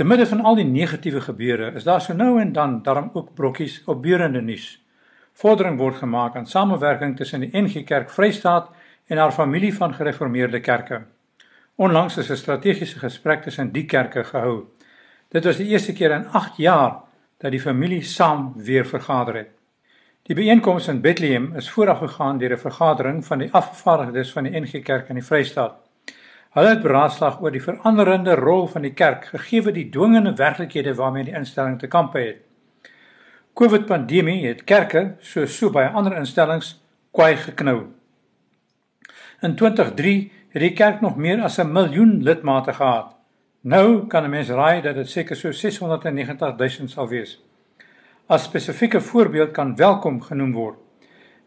Te 0.00 0.06
midde 0.06 0.24
van 0.26 0.40
al 0.40 0.54
die 0.56 0.64
negatiewe 0.64 1.20
gebeure 1.20 1.66
is 1.76 1.84
daar 1.84 2.00
so 2.00 2.14
nou 2.16 2.38
en 2.40 2.52
dan 2.56 2.78
darm 2.82 3.10
ook 3.12 3.34
brokkies 3.34 3.82
op 3.84 3.98
beurende 4.02 4.40
nuus. 4.40 4.78
Vordering 5.36 5.76
word 5.76 5.98
gemaak 6.00 6.36
aan 6.36 6.46
samewerking 6.46 7.16
tussen 7.16 7.44
die 7.44 7.50
NG 7.52 7.82
Kerk 7.84 8.08
Vrystaat 8.10 8.70
en 9.12 9.20
haar 9.20 9.32
familie 9.32 9.74
van 9.74 9.92
gereformeerde 9.94 10.60
kerke. 10.60 11.02
Onlangs 11.76 12.16
is 12.16 12.30
'n 12.30 12.36
strategiese 12.36 12.98
gesprek 12.98 13.42
tussen 13.42 13.72
die 13.72 13.84
kerke 13.84 14.24
gehou. 14.24 14.64
Dit 15.28 15.44
was 15.44 15.56
die 15.56 15.68
eerste 15.68 15.92
keer 15.92 16.10
in 16.10 16.28
8 16.28 16.56
jaar 16.56 16.96
dat 17.38 17.50
die 17.50 17.60
familie 17.60 18.02
saam 18.02 18.52
weer 18.56 18.86
vergader 18.86 19.34
het. 19.34 19.50
Die 20.22 20.34
byeenkoms 20.34 20.88
in 20.88 21.00
Bethlehem 21.00 21.52
is 21.56 21.70
vooraf 21.70 21.98
gegaan 21.98 22.38
deur 22.38 22.52
'n 22.52 22.58
vergadering 22.58 23.26
van 23.26 23.38
die 23.38 23.52
afgevaardigdes 23.52 24.32
van 24.32 24.44
die 24.44 24.60
NG 24.60 24.82
Kerk 24.82 25.08
in 25.08 25.14
die 25.14 25.24
Vrystaat. 25.24 25.89
Hulle 26.50 26.72
het 26.72 26.80
beraadslaag 26.82 27.36
oor 27.44 27.52
die 27.54 27.62
veranderende 27.62 28.34
rol 28.34 28.64
van 28.66 28.82
die 28.82 28.94
kerk 28.98 29.28
gegee 29.30 29.72
die 29.72 29.86
dwingende 29.94 30.32
werklikhede 30.34 30.96
waarmee 30.98 31.28
die 31.28 31.34
instelling 31.38 31.76
te 31.78 31.86
kampe 31.86 32.18
het. 32.18 32.40
COVID-pandemie 33.54 34.48
het 34.48 34.64
kerke, 34.66 35.14
soos 35.20 35.54
so 35.54 35.70
baie 35.70 35.92
ander 35.94 36.16
instellings, 36.18 36.72
kwai 37.14 37.36
geknou. 37.36 37.92
In 39.46 39.54
2003 39.54 40.16
het 40.50 40.64
die 40.64 40.72
kerk 40.74 41.00
nog 41.00 41.16
meer 41.16 41.42
as 41.42 41.58
'n 41.58 41.70
miljoen 41.72 42.22
lidmate 42.22 42.72
gehad. 42.72 43.14
Nou 43.62 44.06
kan 44.06 44.24
'n 44.24 44.30
mens 44.30 44.48
raai 44.48 44.82
dat 44.82 44.94
dit 44.94 45.08
seker 45.08 45.36
so 45.36 45.52
690 45.52 46.56
000 46.56 46.88
sal 46.88 47.08
wees. 47.08 47.38
As 48.26 48.44
spesifieke 48.44 49.00
voorbeeld 49.00 49.50
kan 49.50 49.76
welkom 49.76 50.20
genoem 50.20 50.52
word. 50.52 50.78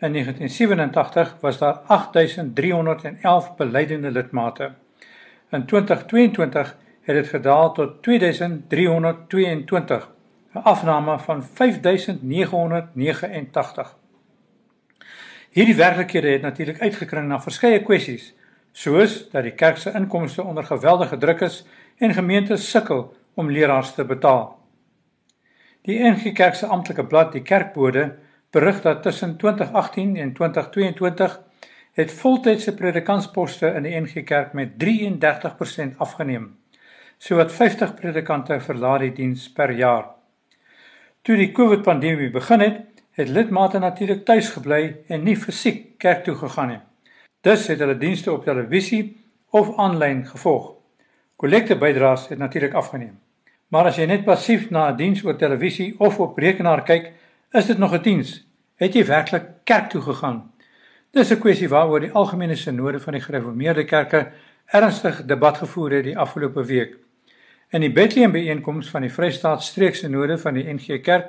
In 0.00 0.12
1987 0.12 1.36
was 1.40 1.58
daar 1.58 1.80
8311 1.86 3.56
belydende 3.56 4.10
lidmate. 4.10 4.72
In 5.50 5.66
2022 5.66 6.76
het 7.00 7.16
dit 7.16 7.28
gedaal 7.28 7.72
tot 7.72 8.02
2322, 8.02 10.10
'n 10.54 10.58
afname 10.58 11.18
van 11.18 11.44
5989. 11.44 13.96
Hierdie 15.50 15.74
werklikhede 15.74 16.28
het 16.28 16.42
natuurlik 16.42 16.80
uitgekring 16.80 17.28
na 17.28 17.40
verskeie 17.40 17.82
kwessies, 17.82 18.34
soos 18.72 19.30
dat 19.30 19.42
die 19.42 19.52
kerk 19.52 19.76
se 19.76 19.92
inkomste 19.92 20.42
onder 20.42 20.64
geweldige 20.64 21.18
druk 21.18 21.40
is 21.40 21.66
en 21.96 22.14
gemeentes 22.14 22.70
sukkel 22.70 23.14
om 23.34 23.50
leraars 23.50 23.94
te 23.94 24.04
betaal. 24.04 24.58
Die 25.82 26.04
NG 26.04 26.32
Kerk 26.32 26.54
se 26.54 26.66
amptelike 26.66 27.06
blad, 27.06 27.32
die 27.32 27.42
Kerkbode, 27.42 28.16
berig 28.50 28.82
dat 28.82 29.02
tussen 29.02 29.36
2018 29.36 30.16
en 30.16 30.32
2022 30.32 31.40
het 32.00 32.12
voltydse 32.16 32.72
predikantsposte 32.74 33.68
in 33.76 33.84
die 33.84 33.92
NG 34.00 34.24
Kerk 34.24 34.52
met 34.56 34.72
33% 34.80 35.98
afgeneem. 36.00 36.46
Sowat 37.20 37.52
50 37.52 37.94
predikante 37.98 38.56
verlaat 38.60 39.04
die 39.04 39.12
diens 39.12 39.48
per 39.52 39.72
jaar. 39.76 40.06
Toe 41.22 41.36
die 41.36 41.50
COVID-pandemie 41.52 42.30
begin 42.32 42.64
het, 42.64 42.78
het 43.20 43.28
lidmate 43.28 43.78
natuurlik 43.78 44.24
tuis 44.24 44.48
gebly 44.54 44.84
en 45.12 45.26
nie 45.26 45.36
fisiek 45.36 45.98
kerk 46.00 46.24
toe 46.24 46.34
gegaan 46.40 46.72
nie. 46.72 46.78
Dus 47.44 47.66
het 47.68 47.82
hulle 47.84 47.98
dienste 48.00 48.32
op 48.32 48.44
televisie 48.44 49.02
of 49.50 49.74
aanlyn 49.76 50.22
gevolg. 50.26 50.70
Kollekte 51.36 51.76
bydraes 51.76 52.28
het 52.28 52.38
natuurlik 52.38 52.74
afgeneem. 52.74 53.18
Maar 53.68 53.90
as 53.92 54.00
jy 54.00 54.06
net 54.08 54.24
passief 54.24 54.70
na 54.70 54.88
'n 54.90 54.96
diens 54.96 55.24
oor 55.24 55.36
televisie 55.36 55.94
of 55.98 56.18
op 56.20 56.38
rekenaar 56.38 56.82
kyk, 56.82 57.12
is 57.52 57.66
dit 57.66 57.78
nog 57.78 57.92
'n 57.92 58.02
diens. 58.02 58.46
Het 58.76 58.94
jy 58.94 59.04
werklik 59.04 59.44
kerk 59.64 59.90
toe 59.90 60.00
gegaan? 60.00 60.50
Dis 61.12 61.30
'n 61.30 61.40
kwessie 61.42 61.68
waaroor 61.68 62.00
die 62.00 62.12
algemene 62.12 62.54
sinode 62.56 63.00
van 63.00 63.12
die 63.12 63.22
gereformeerde 63.22 63.84
kerke 63.84 64.30
ernstig 64.66 65.24
debat 65.26 65.56
gevoer 65.58 65.90
het 65.90 66.04
die 66.04 66.18
afgelope 66.18 66.64
week. 66.64 66.96
In 67.70 67.80
die 67.80 67.90
Bethlehem 67.90 68.30
byeenkoms 68.32 68.90
van 68.90 69.02
die 69.02 69.10
Vrystaat 69.10 69.62
streeksinode 69.62 70.38
van 70.38 70.54
die 70.54 70.72
NG 70.72 71.00
Kerk 71.02 71.26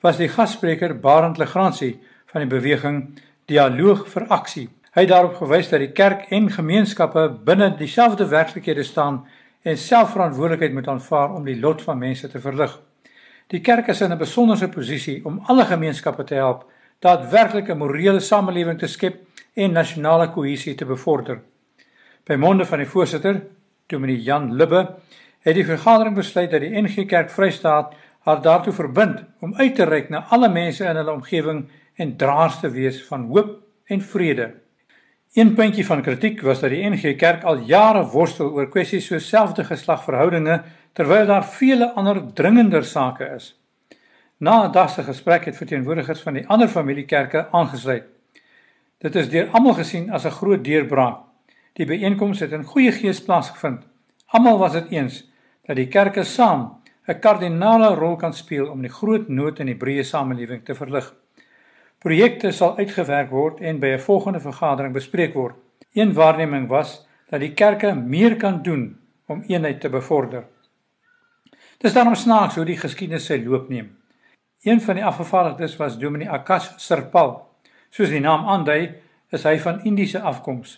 was 0.00 0.16
die 0.16 0.28
gasspreker 0.28 0.98
Barend 0.98 1.38
Legrandsie 1.38 2.00
van 2.26 2.40
die 2.40 2.50
beweging 2.50 3.20
Dialoog 3.46 4.08
vir 4.08 4.26
Aksie. 4.26 4.68
Hy 4.94 5.00
het 5.00 5.10
daarop 5.10 5.34
gewys 5.34 5.68
dat 5.68 5.78
die 5.78 5.92
kerk 5.92 6.26
en 6.30 6.50
gemeenskappe 6.50 7.28
binne 7.44 7.76
dieselfde 7.76 8.26
werklikhede 8.26 8.82
staan 8.82 9.26
en 9.62 9.78
selfverantwoordelikheid 9.78 10.74
moet 10.74 10.88
aanvaar 10.88 11.34
om 11.34 11.44
die 11.44 11.60
lot 11.60 11.82
van 11.82 11.98
mense 11.98 12.28
te 12.28 12.40
verlig. 12.40 12.80
Die 13.46 13.60
kerk 13.60 13.88
is 13.88 14.00
in 14.00 14.12
'n 14.12 14.18
besonderse 14.18 14.68
posisie 14.68 15.24
om 15.24 15.40
alle 15.46 15.64
gemeenskappe 15.64 16.24
te 16.24 16.34
help 16.34 16.66
daadwerklik 17.00 17.68
'n 17.68 17.78
morele 17.78 18.20
samelewing 18.20 18.78
te 18.78 18.86
skep 18.86 19.16
en 19.54 19.72
nasionale 19.72 20.30
kohesie 20.30 20.74
te 20.74 20.84
bevorder. 20.84 21.40
By 22.24 22.34
monde 22.36 22.64
van 22.64 22.78
die 22.78 22.86
voorsitter, 22.86 23.42
Dominee 23.86 24.22
Jan 24.22 24.54
Lubbe, 24.54 24.96
het 25.40 25.54
die 25.54 25.64
vergadering 25.64 26.14
besluit 26.14 26.50
dat 26.50 26.60
die 26.60 26.82
NG 26.82 27.06
Kerk 27.06 27.30
Vrystaat 27.30 27.94
haar 28.20 28.42
daartoe 28.42 28.72
verbind 28.72 29.24
om 29.40 29.54
uit 29.54 29.74
te 29.74 29.84
reik 29.84 30.10
na 30.10 30.26
alle 30.28 30.48
mense 30.48 30.84
in 30.84 30.96
hulle 30.96 31.12
omgewing 31.12 31.68
en 31.96 32.16
draers 32.16 32.60
te 32.60 32.70
wees 32.70 33.04
van 33.06 33.26
hoop 33.32 33.58
en 33.86 34.00
vrede. 34.00 34.54
Een 35.34 35.54
puntjie 35.54 35.86
van 35.86 36.02
kritiek 36.02 36.40
was 36.42 36.60
dat 36.60 36.70
die 36.70 36.84
NG 36.90 37.16
Kerk 37.16 37.44
al 37.44 37.58
jare 37.64 38.04
worstel 38.12 38.52
oor 38.52 38.68
kwessies 38.68 39.06
soos 39.06 39.28
selfde 39.28 39.64
geslagverhoudinge 39.64 40.62
terwyl 40.92 41.26
daar 41.26 41.44
vele 41.44 41.92
ander 41.94 42.32
dringender 42.34 42.84
sake 42.84 43.24
is. 43.36 43.59
Na 44.40 44.64
'n 44.64 44.72
dag 44.72 44.90
se 44.90 45.02
gesprek 45.02 45.44
het 45.44 45.56
verteenwoordigers 45.56 46.20
van 46.20 46.32
die 46.32 46.46
ander 46.48 46.68
familiekerke 46.68 47.48
aangesluit. 47.50 48.04
Dit 48.98 49.14
is 49.14 49.28
deur 49.28 49.48
almal 49.52 49.74
gesien 49.74 50.10
as 50.10 50.24
'n 50.24 50.30
groot 50.30 50.64
deurbraak. 50.64 51.18
Die 51.72 51.86
byeenkoms 51.86 52.40
het 52.40 52.52
in 52.52 52.64
goeie 52.64 52.92
gees 52.92 53.24
plaasgevind. 53.24 53.84
Almal 54.26 54.58
was 54.58 54.72
dit 54.72 54.90
eens 54.90 55.30
dat 55.66 55.76
die 55.76 55.88
kerke 55.88 56.24
saam 56.24 56.80
'n 57.06 57.18
kardinale 57.18 57.94
rol 57.94 58.16
kan 58.16 58.34
speel 58.34 58.70
om 58.70 58.80
die 58.80 58.90
groot 58.90 59.28
nood 59.28 59.58
in 59.58 59.66
die 59.66 59.76
breë 59.76 60.02
samelewing 60.02 60.64
te 60.64 60.74
verlig. 60.74 61.14
Projekte 61.98 62.50
sal 62.50 62.76
uitgewerk 62.76 63.30
word 63.30 63.60
en 63.60 63.78
by 63.78 63.86
'n 63.86 63.98
volgende 63.98 64.40
vergadering 64.40 64.92
bespreek 64.92 65.34
word. 65.34 65.54
Een 65.92 66.12
waarneming 66.12 66.68
was 66.68 67.06
dat 67.28 67.40
die 67.40 67.52
kerke 67.52 67.94
meer 67.94 68.36
kan 68.36 68.62
doen 68.62 69.00
om 69.26 69.44
eenheid 69.46 69.80
te 69.80 69.88
bevorder. 69.88 70.44
Dis 71.78 71.92
daarom 71.92 72.14
snaaks 72.14 72.54
hoe 72.54 72.64
die 72.64 72.78
geskiedenis 72.78 73.24
sy 73.24 73.44
loop 73.44 73.68
neem. 73.68 73.99
Een 74.62 74.80
van 74.80 74.94
die 74.94 75.04
afgevaardigdes 75.04 75.76
was 75.76 75.98
Dominee 75.98 76.30
Akash 76.30 76.66
Sirpal. 76.76 77.48
Soos 77.90 78.10
die 78.12 78.20
naam 78.20 78.42
aandui, 78.44 78.90
is 79.32 79.46
hy 79.48 79.54
van 79.62 79.78
Indiese 79.88 80.20
afkoms. 80.20 80.74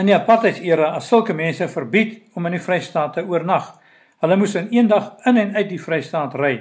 In 0.00 0.08
die 0.08 0.14
apartheidsera 0.16 0.94
as 0.96 1.10
sulke 1.12 1.36
mense 1.36 1.68
verbied 1.68 2.22
om 2.32 2.48
in 2.48 2.56
die 2.56 2.62
Vrystaat 2.64 3.18
te 3.18 3.26
oornag. 3.28 3.68
Hulle 4.24 4.40
moes 4.40 4.56
in 4.56 4.72
een 4.72 4.88
dag 4.88 5.12
in 5.28 5.42
en 5.42 5.52
uit 5.58 5.68
die 5.68 5.82
Vrystaat 5.82 6.38
ry. 6.40 6.54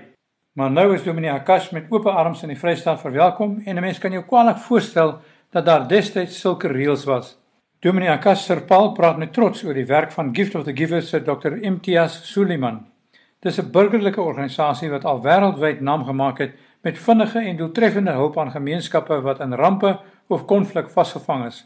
Maar 0.59 0.75
nou 0.75 0.89
is 0.93 1.07
Dominee 1.07 1.31
Akash 1.31 1.71
met 1.71 1.87
oop 1.89 2.11
arms 2.11 2.43
in 2.43 2.51
die 2.51 2.59
Vrystaat 2.59 2.99
verwelkom 2.99 3.61
en 3.65 3.77
'n 3.77 3.81
mens 3.81 3.97
kan 3.97 4.11
jou 4.11 4.23
kwaliek 4.23 4.59
voorstel 4.59 5.21
dat 5.51 5.65
daar 5.65 5.87
destyds 5.87 6.39
sulke 6.39 6.67
reëls 6.67 7.05
was. 7.05 7.37
Dominee 7.79 8.09
Akash 8.09 8.43
Sirpal 8.43 8.91
praat 8.91 9.17
met 9.17 9.33
trots 9.33 9.63
oor 9.63 9.73
die 9.73 9.87
werk 9.87 10.11
van 10.11 10.35
Gift 10.35 10.55
of 10.55 10.63
the 10.63 10.75
Givers 10.75 11.09
se 11.09 11.21
Dr. 11.21 11.57
Imtiaz 11.61 12.23
Suliman. 12.23 12.92
Dis 13.43 13.59
'n 13.59 13.71
burgerlike 13.71 14.21
organisasie 14.21 14.89
wat 14.89 15.05
al 15.05 15.21
wêreldwyd 15.21 15.81
naam 15.81 16.05
gemaak 16.05 16.37
het 16.37 16.53
met 16.81 16.97
vinnige 16.97 17.39
en 17.39 17.57
doeltreffende 17.57 18.11
hulp 18.11 18.37
aan 18.37 18.51
gemeenskappe 18.51 19.21
wat 19.21 19.39
in 19.39 19.53
rampe 19.53 19.99
of 20.27 20.45
konflik 20.45 20.89
vasgevang 20.89 21.45
is. 21.45 21.65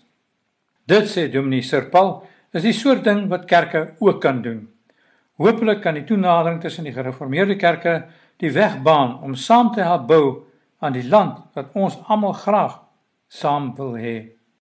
Dit 0.86 1.06
sê 1.10 1.30
Dominee 1.32 1.62
Sirpal, 1.62 2.24
is 2.52 2.62
die 2.64 2.74
soort 2.74 3.04
ding 3.04 3.28
wat 3.30 3.46
kerke 3.46 3.94
ook 4.00 4.22
kan 4.22 4.42
doen. 4.42 4.70
Hoopelik 5.38 5.82
kan 5.82 5.94
die 5.94 6.04
toenadering 6.04 6.62
tussen 6.62 6.84
die 6.84 6.94
gereformeerde 6.94 7.56
kerke 7.56 8.06
die 8.38 8.52
weg 8.52 8.82
baan 8.82 9.22
om 9.22 9.36
saam 9.36 9.72
te 9.72 9.82
help 9.82 10.08
bou 10.08 10.44
aan 10.80 10.94
die 10.94 11.08
land 11.08 11.38
wat 11.54 11.74
ons 11.74 11.98
almal 12.08 12.34
graag 12.34 12.80
saam 13.28 13.76
wil 13.76 13.94
hê. 13.98 14.37